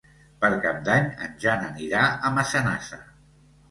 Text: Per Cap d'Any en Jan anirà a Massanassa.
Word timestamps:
Per 0.45 0.49
Cap 0.63 0.79
d'Any 0.87 1.11
en 1.27 1.37
Jan 1.45 1.69
anirà 1.69 2.09
a 2.17 2.35
Massanassa. 2.43 3.05